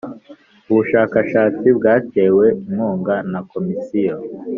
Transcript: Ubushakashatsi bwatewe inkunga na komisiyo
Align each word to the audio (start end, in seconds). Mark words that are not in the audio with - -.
Ubushakashatsi 0.71 1.67
bwatewe 1.77 2.45
inkunga 2.65 3.15
na 3.31 3.39
komisiyo 3.51 4.15